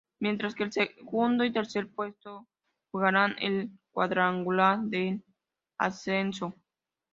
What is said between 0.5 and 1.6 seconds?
que el segundo y